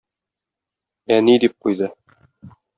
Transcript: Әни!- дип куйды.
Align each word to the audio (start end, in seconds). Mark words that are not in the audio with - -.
Әни!- 1.19 1.37
дип 1.45 1.55
куйды. 1.67 1.93